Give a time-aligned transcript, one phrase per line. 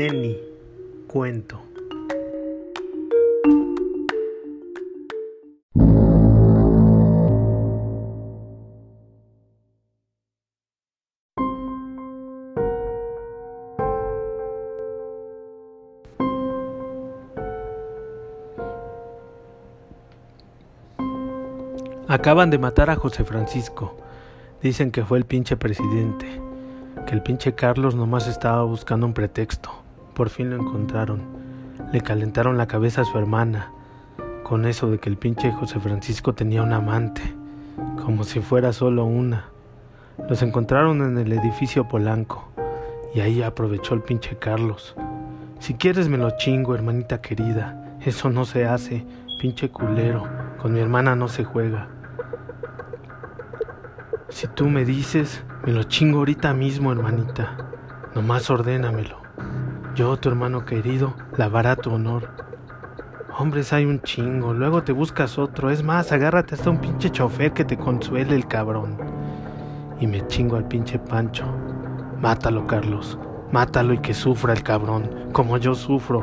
[0.00, 0.34] Neni,
[1.06, 1.60] cuento.
[22.08, 23.98] Acaban de matar a José Francisco.
[24.62, 26.26] Dicen que fue el pinche presidente.
[27.06, 29.89] Que el pinche Carlos nomás estaba buscando un pretexto.
[30.20, 31.22] Por fin lo encontraron.
[31.94, 33.72] Le calentaron la cabeza a su hermana.
[34.42, 37.22] Con eso de que el pinche José Francisco tenía un amante.
[38.04, 39.46] Como si fuera solo una.
[40.28, 42.52] Los encontraron en el edificio Polanco.
[43.14, 44.94] Y ahí aprovechó el pinche Carlos.
[45.58, 47.96] Si quieres me lo chingo, hermanita querida.
[48.04, 49.06] Eso no se hace,
[49.40, 50.24] pinche culero.
[50.58, 51.88] Con mi hermana no se juega.
[54.28, 57.56] Si tú me dices, me lo chingo ahorita mismo, hermanita.
[58.14, 59.19] Nomás ordénamelo.
[59.94, 62.28] Yo, tu hermano querido, lavará tu honor.
[63.36, 65.68] Hombres hay un chingo, luego te buscas otro.
[65.68, 68.96] Es más, agárrate hasta un pinche chofer que te consuele el cabrón.
[69.98, 71.44] Y me chingo al pinche Pancho.
[72.20, 73.18] Mátalo, Carlos.
[73.50, 76.22] Mátalo y que sufra el cabrón, como yo sufro.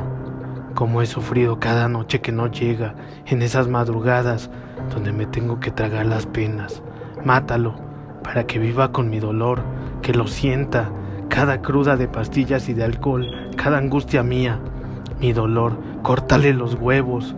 [0.74, 2.94] Como he sufrido cada noche que no llega,
[3.26, 4.50] en esas madrugadas
[4.94, 6.82] donde me tengo que tragar las penas.
[7.22, 7.74] Mátalo
[8.22, 9.60] para que viva con mi dolor,
[10.00, 10.90] que lo sienta,
[11.28, 14.60] cada cruda de pastillas y de alcohol, cada angustia mía,
[15.20, 17.34] mi dolor, córtale los huevos.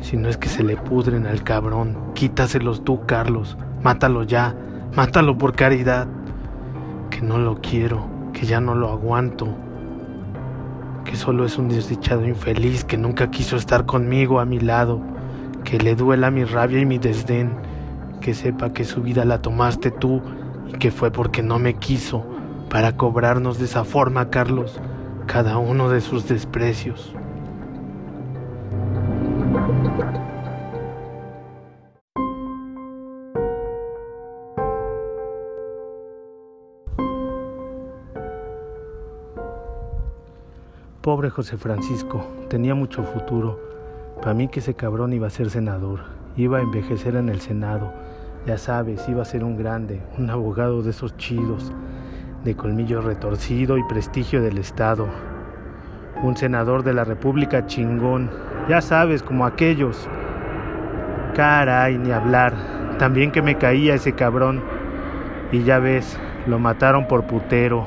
[0.00, 4.54] Si no es que se le pudren al cabrón, quítaselos tú, Carlos, mátalo ya,
[4.94, 6.06] mátalo por caridad,
[7.10, 9.48] que no lo quiero, que ya no lo aguanto,
[11.04, 15.00] que solo es un desdichado infeliz que nunca quiso estar conmigo a mi lado,
[15.64, 17.52] que le duela mi rabia y mi desdén.
[18.20, 20.20] Que sepa que su vida la tomaste tú
[20.66, 22.24] y que fue porque no me quiso
[22.68, 24.80] para cobrarnos de esa forma, Carlos,
[25.26, 27.12] cada uno de sus desprecios.
[41.02, 43.60] Pobre José Francisco, tenía mucho futuro.
[44.20, 46.00] Para mí que ese cabrón iba a ser senador,
[46.36, 47.92] iba a envejecer en el Senado,
[48.46, 51.72] ya sabes, iba a ser un grande, un abogado de esos chidos,
[52.44, 55.08] de colmillo retorcido y prestigio del Estado.
[56.22, 58.30] Un senador de la República chingón,
[58.68, 60.08] ya sabes, como aquellos.
[61.34, 62.54] Caray, ni hablar.
[62.98, 64.62] También que me caía ese cabrón.
[65.52, 67.86] Y ya ves, lo mataron por putero.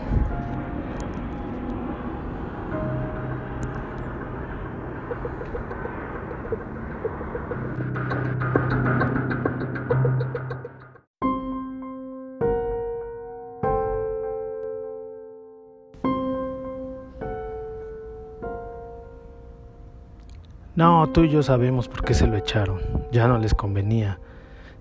[21.13, 22.81] Tú y yo sabemos por qué se lo echaron.
[23.11, 24.19] Ya no les convenía.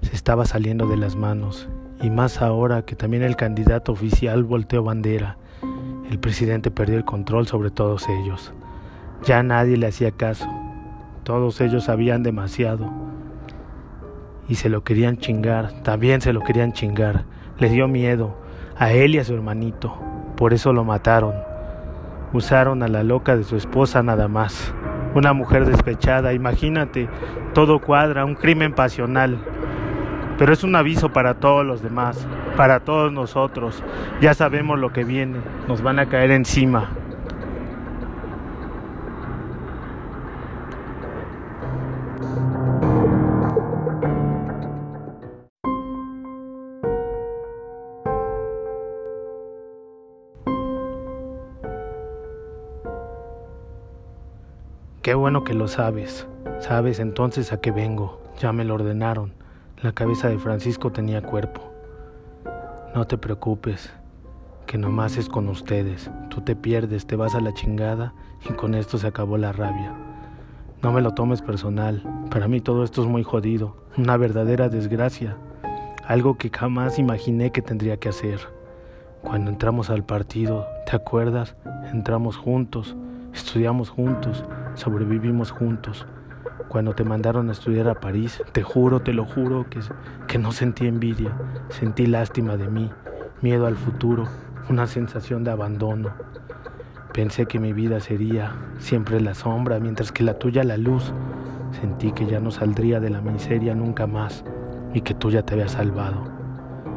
[0.03, 1.71] Se estaba saliendo de las manos.
[2.03, 5.39] Y más ahora que también el candidato oficial volteó bandera.
[6.11, 8.53] El presidente perdió el control sobre todos ellos.
[9.25, 10.47] Ya nadie le hacía caso.
[11.23, 12.91] Todos ellos sabían demasiado.
[14.49, 15.83] Y se lo querían chingar.
[15.83, 17.25] También se lo querían chingar.
[17.59, 18.37] Le dio miedo.
[18.77, 19.97] A él y a su hermanito.
[20.37, 21.35] Por eso lo mataron.
[22.35, 24.75] Usaron a la loca de su esposa nada más
[25.19, 27.09] una mujer despechada, imagínate,
[27.53, 29.39] todo cuadra, un crimen pasional.
[30.39, 33.83] Pero es un aviso para todos los demás, para todos nosotros.
[34.21, 36.89] Ya sabemos lo que viene, nos van a caer encima.
[55.09, 56.27] Qué bueno que lo sabes.
[56.61, 58.21] Sabes entonces a qué vengo.
[58.41, 59.33] Ya me lo ordenaron.
[59.81, 61.63] La cabeza de Francisco tenía cuerpo.
[62.95, 63.91] No te preocupes,
[64.67, 66.11] que nomás es con ustedes.
[66.29, 68.13] Tú te pierdes, te vas a la chingada
[68.51, 69.95] y con esto se acabó la rabia.
[70.83, 72.03] No me lo tomes personal.
[72.31, 73.79] Para mí todo esto es muy jodido.
[73.97, 75.39] Una verdadera desgracia.
[76.07, 78.41] Algo que jamás imaginé que tendría que hacer.
[79.23, 81.57] Cuando entramos al partido, ¿te acuerdas?
[81.95, 82.95] Entramos juntos,
[83.33, 84.45] estudiamos juntos
[84.79, 86.07] sobrevivimos juntos.
[86.69, 89.81] Cuando te mandaron a estudiar a París, te juro, te lo juro, que,
[90.27, 91.33] que no sentí envidia,
[91.69, 92.91] sentí lástima de mí,
[93.43, 94.27] miedo al futuro,
[94.69, 96.11] una sensación de abandono.
[97.13, 101.13] Pensé que mi vida sería siempre la sombra, mientras que la tuya la luz.
[101.81, 104.45] Sentí que ya no saldría de la miseria nunca más
[104.95, 106.23] y que tú ya te habías salvado.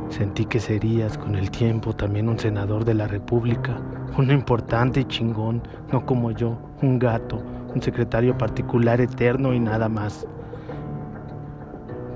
[0.09, 3.77] Sentí que serías con el tiempo también un senador de la República,
[4.17, 7.41] un importante chingón, no como yo, un gato,
[7.73, 10.25] un secretario particular eterno y nada más.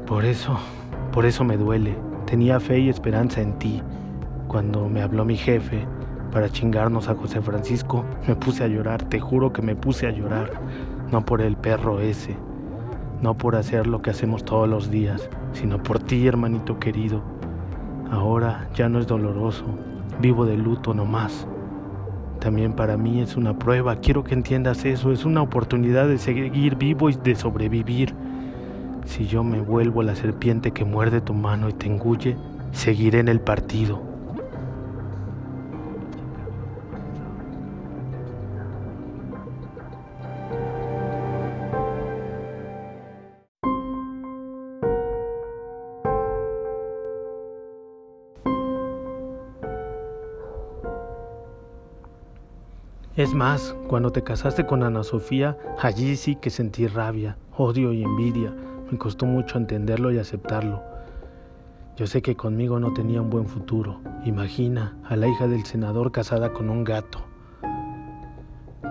[0.06, 0.58] Por eso,
[1.12, 1.96] por eso me duele.
[2.26, 3.82] Tenía fe y esperanza en ti.
[4.48, 5.86] Cuando me habló mi jefe
[6.32, 10.12] para chingarnos a José Francisco, me puse a llorar, te juro que me puse a
[10.12, 10.52] llorar,
[11.12, 12.36] no por el perro ese,
[13.22, 17.22] no por hacer lo que hacemos todos los días, sino por ti, hermanito querido.
[18.12, 19.66] Ahora ya no es doloroso,
[20.20, 21.48] vivo de luto nomás.
[22.40, 26.76] También para mí es una prueba, quiero que entiendas eso, es una oportunidad de seguir
[26.76, 28.14] vivo y de sobrevivir.
[29.06, 32.38] Si yo me vuelvo la serpiente que muerde tu mano y te engulle,
[32.72, 34.15] seguiré en el partido.
[53.36, 58.52] Más, cuando te casaste con Ana Sofía, allí sí que sentí rabia, odio y envidia.
[58.90, 60.82] Me costó mucho entenderlo y aceptarlo.
[61.98, 64.00] Yo sé que conmigo no tenía un buen futuro.
[64.26, 67.20] Imagina a la hija del senador casada con un gato,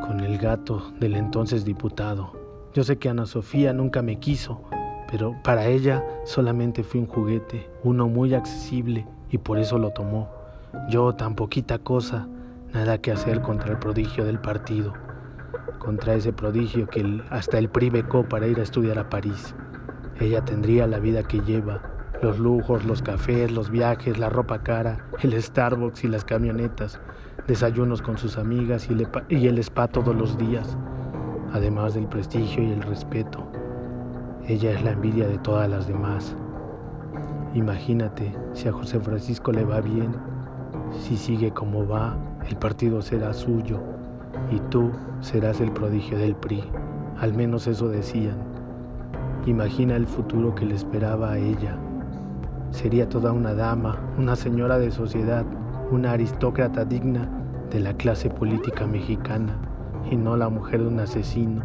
[0.06, 2.32] con el gato del entonces diputado.
[2.74, 4.62] Yo sé que Ana Sofía nunca me quiso,
[5.10, 10.28] pero para ella solamente fui un juguete, uno muy accesible, y por eso lo tomó.
[10.88, 12.28] Yo, tan poquita cosa,
[12.74, 14.94] Nada que hacer contra el prodigio del partido,
[15.78, 19.54] contra ese prodigio que hasta el PRI becó para ir a estudiar a París.
[20.18, 21.80] Ella tendría la vida que lleva,
[22.20, 26.98] los lujos, los cafés, los viajes, la ropa cara, el Starbucks y las camionetas,
[27.46, 28.96] desayunos con sus amigas y
[29.28, 30.76] y el spa todos los días,
[31.52, 33.46] además del prestigio y el respeto.
[34.48, 36.34] Ella es la envidia de todas las demás.
[37.54, 40.16] Imagínate si a José Francisco le va bien,
[40.98, 42.16] si sigue como va,
[42.48, 43.80] el partido será suyo
[44.50, 46.64] y tú serás el prodigio del PRI.
[47.18, 48.36] Al menos eso decían.
[49.46, 51.76] Imagina el futuro que le esperaba a ella.
[52.70, 55.44] Sería toda una dama, una señora de sociedad,
[55.90, 57.28] una aristócrata digna
[57.70, 59.56] de la clase política mexicana
[60.10, 61.62] y no la mujer de un asesino.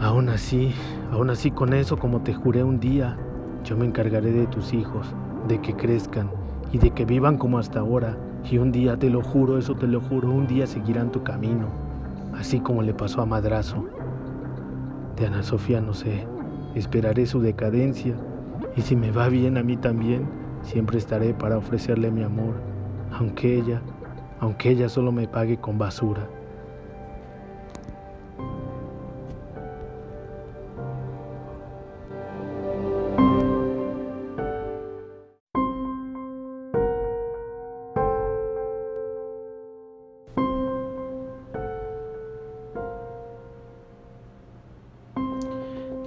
[0.00, 0.72] Aún así,
[1.10, 3.16] aún así con eso, como te juré un día,
[3.64, 5.12] yo me encargaré de tus hijos,
[5.48, 6.30] de que crezcan
[6.72, 8.16] y de que vivan como hasta ahora,
[8.50, 11.66] y un día, te lo juro, eso te lo juro, un día seguirán tu camino,
[12.34, 13.84] así como le pasó a Madrazo.
[15.16, 16.26] De Ana Sofía no sé,
[16.74, 18.14] esperaré su decadencia
[18.76, 20.28] y si me va bien a mí también,
[20.62, 22.54] siempre estaré para ofrecerle mi amor,
[23.12, 23.82] aunque ella,
[24.40, 26.28] aunque ella solo me pague con basura.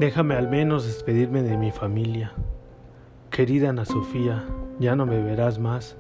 [0.02, 2.32] Déjame al menos despedirme de mi familia.
[3.30, 4.44] Querida Ana Sofía,
[4.80, 5.96] ya no me verás más.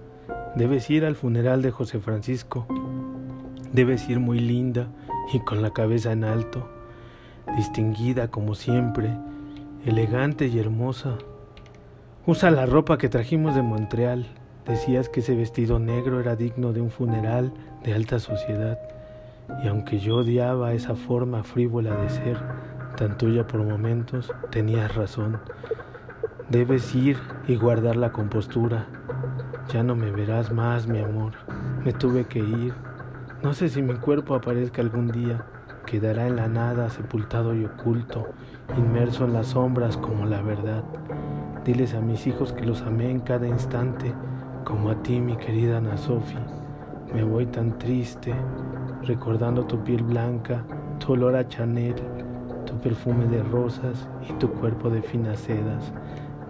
[0.55, 2.65] Debes ir al funeral de José Francisco.
[3.73, 4.87] Debes ir muy linda
[5.31, 6.67] y con la cabeza en alto,
[7.55, 9.15] distinguida como siempre,
[9.85, 11.19] elegante y hermosa.
[12.25, 14.25] Usa la ropa que trajimos de Montreal.
[14.65, 17.53] Decías que ese vestido negro era digno de un funeral
[17.83, 18.79] de alta sociedad.
[19.63, 22.37] Y aunque yo odiaba esa forma frívola de ser,
[22.95, 25.39] tan tuya por momentos, tenías razón.
[26.49, 27.17] Debes ir
[27.47, 28.85] y guardar la compostura.
[29.71, 31.33] Ya no me verás más, mi amor.
[31.83, 32.73] Me tuve que ir.
[33.41, 35.45] No sé si mi cuerpo aparezca algún día.
[35.85, 38.27] Quedará en la nada, sepultado y oculto,
[38.77, 40.83] inmerso en las sombras como la verdad.
[41.65, 44.13] Diles a mis hijos que los amé en cada instante,
[44.63, 46.37] como a ti, mi querida Ana Sofi.
[47.13, 48.33] Me voy tan triste,
[49.03, 50.63] recordando tu piel blanca,
[50.99, 51.95] tu olor a Chanel,
[52.81, 55.93] perfume de rosas y tu cuerpo de finas sedas.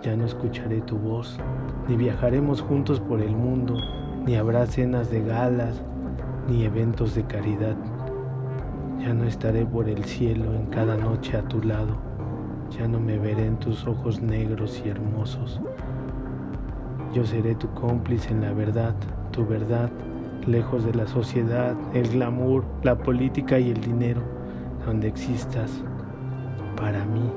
[0.01, 1.37] Ya no escucharé tu voz,
[1.87, 3.75] ni viajaremos juntos por el mundo,
[4.25, 5.83] ni habrá cenas de galas,
[6.47, 7.75] ni eventos de caridad.
[8.99, 11.97] Ya no estaré por el cielo en cada noche a tu lado,
[12.69, 15.59] ya no me veré en tus ojos negros y hermosos.
[17.13, 18.95] Yo seré tu cómplice en la verdad,
[19.31, 19.89] tu verdad,
[20.47, 24.21] lejos de la sociedad, el glamour, la política y el dinero,
[24.85, 25.83] donde existas
[26.81, 27.31] para mí,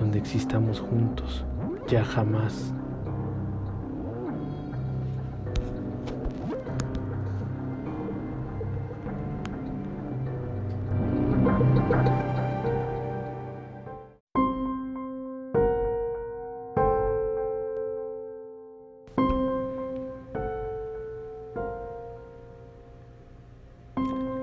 [0.00, 1.44] donde existamos juntos,
[1.86, 2.72] ya jamás.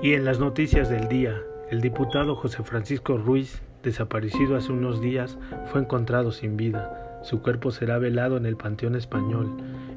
[0.04, 5.38] Y en las noticias del día, el diputado José Francisco Ruiz desaparecido hace unos días,
[5.68, 7.22] fue encontrado sin vida.
[7.24, 9.50] Su cuerpo será velado en el Panteón Español,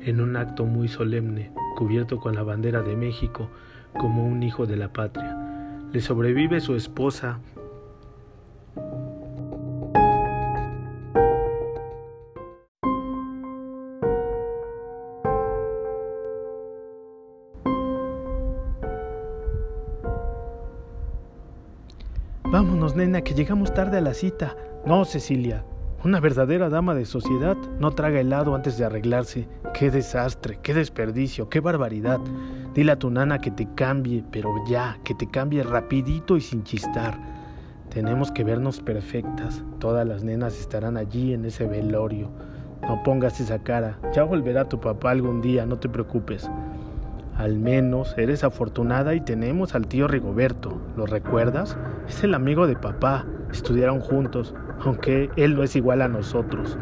[0.02, 3.50] en un acto muy solemne, cubierto con la bandera de México,
[3.94, 5.36] como un hijo de la patria.
[5.92, 7.40] Le sobrevive su esposa,
[22.50, 24.56] Vámonos, nena, que llegamos tarde a la cita.
[24.86, 25.66] No, Cecilia.
[26.02, 29.46] Una verdadera dama de sociedad no traga helado antes de arreglarse.
[29.74, 32.18] Qué desastre, qué desperdicio, qué barbaridad.
[32.72, 36.64] Dile a tu nana que te cambie, pero ya, que te cambie rapidito y sin
[36.64, 37.18] chistar.
[37.90, 39.62] Tenemos que vernos perfectas.
[39.78, 42.30] Todas las nenas estarán allí en ese velorio.
[42.80, 43.98] No pongas esa cara.
[44.14, 46.48] Ya volverá tu papá algún día, no te preocupes.
[47.38, 50.76] Al menos eres afortunada y tenemos al tío Rigoberto.
[50.96, 51.78] ¿Lo recuerdas?
[52.08, 53.26] Es el amigo de papá.
[53.52, 56.76] Estudiaron juntos, aunque él no es igual a nosotros.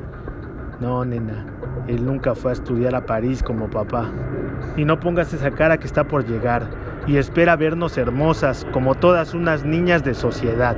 [0.80, 1.44] No, nena,
[1.88, 4.10] él nunca fue a estudiar a París como papá.
[4.78, 6.66] Y no pongas esa cara que está por llegar
[7.06, 10.74] y espera vernos hermosas como todas unas niñas de sociedad.